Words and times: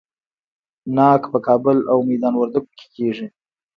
ناک 0.95 1.21
په 1.31 1.37
کابل 1.47 1.77
او 1.91 1.97
میدان 2.09 2.33
وردګو 2.37 2.71
کې 2.77 2.85
کیږي. 2.95 3.27